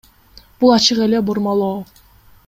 Бул 0.63 0.71
ачык 0.77 1.01
эле 1.07 1.19
бурмалоо. 1.27 1.75